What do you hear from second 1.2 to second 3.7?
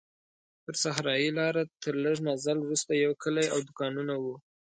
لاره تر لږ مزل وروسته یو کلی او